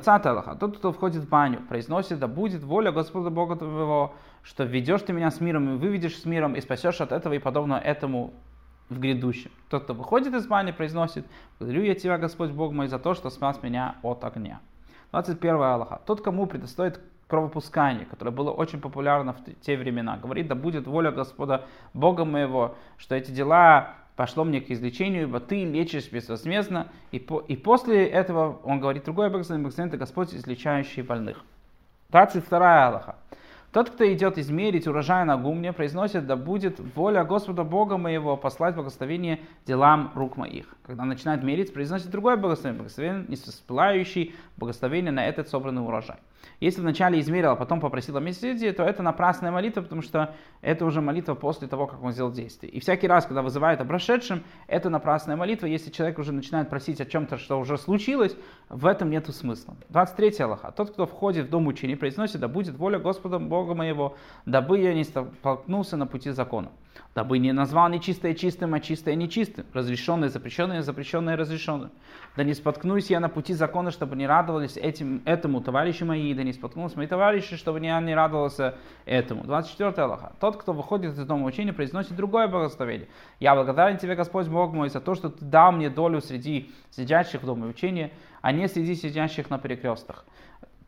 20 0.00 0.26
Аллаха. 0.26 0.56
Тот, 0.56 0.78
кто 0.78 0.92
входит 0.92 1.22
в 1.22 1.28
баню, 1.28 1.60
произносит, 1.68 2.18
да 2.18 2.26
будет 2.26 2.64
воля 2.64 2.90
Господа 2.90 3.30
Бога 3.30 3.54
твоего, 3.54 4.14
что 4.42 4.64
ведешь 4.64 5.02
ты 5.02 5.12
меня 5.12 5.30
с 5.30 5.40
миром 5.40 5.74
и 5.74 5.78
выведешь 5.78 6.18
с 6.18 6.24
миром 6.24 6.56
и 6.56 6.60
спасешь 6.60 7.00
от 7.00 7.12
этого 7.12 7.34
и 7.34 7.38
подобно 7.38 7.74
этому 7.74 8.32
в 8.88 8.98
грядущем. 8.98 9.52
Тот, 9.70 9.84
кто 9.84 9.94
выходит 9.94 10.34
из 10.34 10.48
бани, 10.48 10.72
произносит, 10.72 11.26
благодарю 11.58 11.84
я 11.84 11.94
тебя, 11.94 12.18
Господь 12.18 12.50
Бог 12.50 12.72
мой, 12.72 12.88
за 12.88 12.98
то, 12.98 13.14
что 13.14 13.30
спас 13.30 13.62
меня 13.62 13.94
от 14.02 14.24
огня. 14.24 14.60
21 15.12 15.54
Аллаха. 15.54 16.00
Тот, 16.04 16.22
кому 16.22 16.46
предостоит 16.46 17.00
кровопускание, 17.28 18.04
которое 18.04 18.32
было 18.32 18.50
очень 18.50 18.80
популярно 18.80 19.32
в 19.32 19.44
те 19.60 19.76
времена. 19.76 20.16
Говорит, 20.16 20.48
да 20.48 20.56
будет 20.56 20.88
воля 20.88 21.12
Господа 21.12 21.66
Бога 21.94 22.24
моего, 22.24 22.74
что 22.96 23.14
эти 23.14 23.30
дела 23.30 23.94
пошло 24.16 24.44
мне 24.44 24.60
к 24.60 24.70
излечению, 24.70 25.24
ибо 25.24 25.40
ты 25.40 25.64
лечишь 25.64 26.10
безвозмездно. 26.10 26.88
И, 27.10 27.18
по, 27.18 27.40
и 27.40 27.56
после 27.56 28.06
этого 28.06 28.60
он 28.64 28.80
говорит 28.80 29.04
другое 29.04 29.30
благословение, 29.30 29.64
благословение 29.64 29.98
Господь, 29.98 30.34
излечающий 30.34 31.02
больных. 31.02 31.44
22 32.10 32.86
Аллаха. 32.86 33.16
Тот, 33.72 33.90
кто 33.90 34.04
идет 34.12 34.38
измерить 34.38 34.86
урожай 34.86 35.24
на 35.24 35.36
гумне, 35.36 35.72
произносит, 35.72 36.28
да 36.28 36.36
будет 36.36 36.78
воля 36.94 37.24
Господа 37.24 37.64
Бога 37.64 37.96
моего 37.96 38.36
послать 38.36 38.76
благословение 38.76 39.40
делам 39.66 40.12
рук 40.14 40.36
моих. 40.36 40.66
Когда 40.86 41.04
начинает 41.04 41.42
мерить, 41.42 41.74
произносит 41.74 42.10
другое 42.10 42.36
благословение, 42.36 42.78
благословение 42.78 43.24
не 43.26 43.36
благословение 44.56 45.10
на 45.10 45.26
этот 45.26 45.48
собранный 45.48 45.82
урожай. 45.82 46.18
Если 46.60 46.80
вначале 46.80 47.20
измерил, 47.20 47.50
а 47.50 47.56
потом 47.56 47.80
попросил 47.80 48.16
о 48.16 48.20
милосердии, 48.20 48.70
то 48.70 48.82
это 48.82 49.02
напрасная 49.02 49.50
молитва, 49.50 49.82
потому 49.82 50.02
что 50.02 50.34
это 50.60 50.84
уже 50.84 51.00
молитва 51.00 51.34
после 51.34 51.68
того, 51.68 51.86
как 51.86 52.02
он 52.02 52.12
сделал 52.12 52.32
действие. 52.32 52.72
И 52.72 52.80
всякий 52.80 53.06
раз, 53.06 53.26
когда 53.26 53.42
вызывает 53.42 53.80
о 53.80 53.84
прошедшем, 53.84 54.42
это 54.66 54.90
напрасная 54.90 55.36
молитва. 55.36 55.66
Если 55.66 55.90
человек 55.90 56.18
уже 56.18 56.32
начинает 56.32 56.70
просить 56.70 57.00
о 57.00 57.04
чем-то, 57.04 57.38
что 57.38 57.58
уже 57.58 57.76
случилось, 57.76 58.36
в 58.68 58.86
этом 58.86 59.10
нет 59.10 59.28
смысла. 59.34 59.76
23 59.88 60.36
Аллаха. 60.40 60.72
Тот, 60.72 60.90
кто 60.90 61.06
входит 61.06 61.46
в 61.46 61.50
дом 61.50 61.66
учения, 61.66 61.96
произносит, 61.96 62.40
да 62.40 62.48
будет 62.48 62.76
воля 62.76 62.98
Господа 62.98 63.38
Бога 63.38 63.74
моего, 63.74 64.16
дабы 64.46 64.78
я 64.78 64.94
не 64.94 65.04
столкнулся 65.04 65.96
на 65.96 66.06
пути 66.06 66.30
закона 66.30 66.70
дабы 67.14 67.38
не 67.38 67.52
назвал 67.52 67.88
нечистое 67.88 68.34
чистым, 68.34 68.74
а 68.74 68.80
чистое 68.80 69.14
нечистым, 69.14 69.66
разрешенное 69.72 70.28
запрещенное, 70.28 70.82
запрещенное 70.82 71.36
разрешенное. 71.36 71.90
Да 72.36 72.44
не 72.44 72.54
споткнусь 72.54 73.10
я 73.10 73.20
на 73.20 73.28
пути 73.28 73.54
закона, 73.54 73.90
чтобы 73.90 74.16
не 74.16 74.26
радовались 74.26 74.76
этим, 74.76 75.22
этому 75.24 75.60
товарищи 75.60 76.02
мои, 76.02 76.34
да 76.34 76.42
не 76.42 76.52
споткнулся 76.52 76.96
мои 76.96 77.06
товарищи, 77.06 77.56
чтобы 77.56 77.80
я 77.80 78.00
не 78.00 78.14
радовался 78.14 78.74
этому. 79.04 79.44
24 79.44 79.92
Аллаха. 79.96 80.32
Тот, 80.40 80.56
кто 80.56 80.72
выходит 80.72 81.12
из 81.12 81.24
дома 81.24 81.46
учения, 81.46 81.72
произносит 81.72 82.16
другое 82.16 82.48
благословение. 82.48 83.08
Я 83.38 83.54
благодарен 83.54 83.98
тебе, 83.98 84.16
Господь 84.16 84.48
Бог 84.48 84.72
мой, 84.72 84.88
за 84.88 85.00
то, 85.00 85.14
что 85.14 85.30
ты 85.30 85.44
дал 85.44 85.72
мне 85.72 85.90
долю 85.90 86.20
среди 86.20 86.72
сидящих 86.90 87.42
в 87.42 87.46
доме 87.46 87.66
учения, 87.66 88.10
а 88.40 88.52
не 88.52 88.66
среди 88.68 88.94
сидящих 88.94 89.50
на 89.50 89.58
перекрестках. 89.58 90.24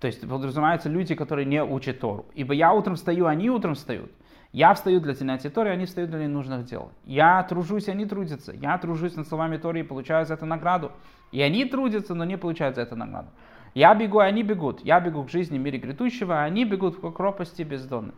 То 0.00 0.08
есть 0.08 0.28
подразумеваются 0.28 0.88
люди, 0.88 1.14
которые 1.14 1.46
не 1.46 1.62
учат 1.62 2.00
Тору. 2.00 2.26
Ибо 2.34 2.52
я 2.54 2.72
утром 2.72 2.96
встаю, 2.96 3.26
они 3.26 3.50
утром 3.50 3.74
встают. 3.74 4.10
Я 4.52 4.72
встаю 4.74 5.00
для 5.00 5.14
занятия 5.14 5.50
Торы, 5.50 5.70
они 5.70 5.86
встают 5.86 6.10
для 6.10 6.20
ненужных 6.20 6.64
дел. 6.64 6.92
Я 7.04 7.42
тружусь, 7.42 7.88
они 7.88 8.06
трудятся. 8.06 8.52
Я 8.52 8.78
тружусь 8.78 9.16
над 9.16 9.28
словами 9.28 9.56
Торы 9.56 9.80
и 9.80 9.82
получаю 9.82 10.24
за 10.24 10.34
это 10.34 10.46
награду. 10.46 10.92
И 11.32 11.42
они 11.42 11.64
трудятся, 11.64 12.14
но 12.14 12.24
не 12.24 12.38
получают 12.38 12.76
за 12.76 12.82
это 12.82 12.96
награду. 12.96 13.28
Я 13.74 13.94
бегу, 13.94 14.20
они 14.20 14.42
бегут. 14.42 14.80
Я 14.84 15.00
бегу 15.00 15.24
к 15.24 15.30
жизни 15.30 15.58
в 15.58 15.60
мире 15.60 15.78
грядущего, 15.78 16.40
а 16.40 16.44
они 16.44 16.64
бегут 16.64 16.98
к 16.98 17.10
пропасти 17.10 17.62
бездонной. 17.62 18.14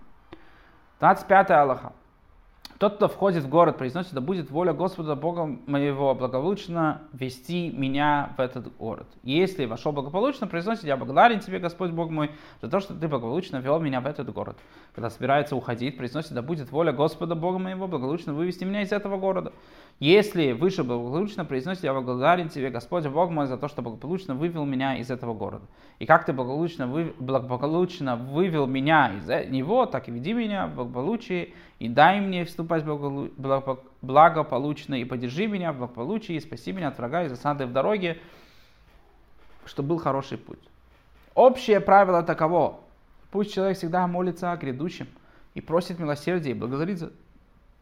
25 1.01 1.51
Аллаха. 1.51 1.93
Тот, 2.79 2.95
кто 2.95 3.09
входит 3.09 3.43
в 3.43 3.49
город, 3.49 3.77
произносит, 3.77 4.13
да 4.13 4.21
будет 4.21 4.53
воля 4.53 4.73
Господа 4.73 5.17
Бога 5.17 5.59
моего 5.67 6.15
благополучно 6.15 7.03
вести 7.13 7.71
меня 7.71 8.35
в 8.37 8.41
этот 8.41 8.73
город. 8.77 9.09
Если 9.25 9.65
вошел 9.65 9.91
благополучно, 9.91 10.47
произносит, 10.47 10.85
я 10.85 10.97
благодарен 10.97 11.41
тебе, 11.41 11.59
Господь 11.59 11.91
Бог 11.91 12.11
мой, 12.11 12.31
за 12.63 12.71
то, 12.71 12.79
что 12.79 12.95
ты 12.95 13.09
благополучно 13.09 13.57
вел 13.57 13.81
меня 13.81 14.01
в 14.01 14.07
этот 14.07 14.33
город. 14.33 14.57
Когда 14.95 15.11
собирается 15.11 15.57
уходить, 15.57 15.97
произносит, 15.97 16.35
да 16.35 16.43
будет 16.43 16.71
воля 16.71 16.93
Господа 16.93 17.35
Бога 17.35 17.59
моего 17.59 17.89
благополучно 17.89 18.33
вывести 18.33 18.63
меня 18.63 18.83
из 18.83 18.93
этого 18.93 19.19
города. 19.19 19.53
Если 20.01 20.53
выше 20.53 20.85
благополучно, 20.85 21.45
произносит, 21.45 21.83
я 21.83 21.93
благодарен 21.93 22.51
тебе, 22.51 22.71
Господь 22.71 23.05
Бог 23.09 23.31
мой, 23.31 23.49
за 23.49 23.59
то, 23.59 23.67
что 23.67 23.83
благополучно 23.83 24.37
вывел 24.37 24.65
меня 24.65 24.97
из 24.97 25.11
этого 25.11 25.35
города. 25.35 25.65
И 25.99 26.07
как 26.07 26.25
ты 26.25 26.33
благополучно, 26.33 26.87
вы, 26.87 27.13
благополучно 27.19 28.15
вывел 28.15 28.69
меня 28.69 29.13
из 29.17 29.27
него, 29.51 29.87
так 29.87 30.09
и 30.09 30.13
веди 30.13 30.35
меня 30.35 30.69
в 30.69 30.77
благополучии, 30.77 31.53
и 31.81 31.89
дай 31.89 32.21
мне 32.21 32.45
вступать 32.45 32.85
благополучно, 32.85 34.95
и 34.95 35.05
поддержи 35.05 35.49
меня 35.49 35.73
в 35.73 35.79
благополучии, 35.79 36.37
и 36.37 36.41
спаси 36.41 36.71
меня 36.71 36.89
от 36.89 36.99
врага 36.99 37.25
и 37.25 37.29
засады 37.29 37.67
в 37.67 37.73
дороге, 37.73 38.21
чтобы 39.65 39.89
был 39.89 39.99
хороший 39.99 40.39
путь. 40.39 40.63
Общее 41.35 41.81
правило 41.81 42.23
таково. 42.23 42.79
Пусть 43.33 43.53
человек 43.53 43.77
всегда 43.77 44.07
молится 44.07 44.53
о 44.53 44.57
грядущем 44.57 45.09
и 45.55 45.61
просит 45.61 45.99
милосердия 45.99 46.53
и 46.53 46.55
благодарит 46.55 47.01
за 47.01 47.11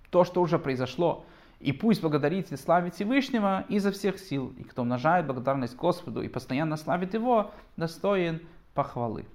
то, 0.08 0.24
что 0.24 0.40
уже 0.40 0.58
произошло, 0.58 1.26
и 1.60 1.72
пусть 1.72 2.02
благодарит 2.02 2.52
и 2.52 2.56
славит 2.56 2.94
Всевышнего 2.94 3.64
изо 3.68 3.90
всех 3.90 4.18
сил. 4.18 4.52
И 4.58 4.64
кто 4.64 4.82
умножает 4.82 5.26
благодарность 5.26 5.76
Господу 5.76 6.22
и 6.22 6.28
постоянно 6.28 6.76
славит 6.76 7.14
Его, 7.14 7.52
достоин 7.76 8.42
похвалы. 8.74 9.26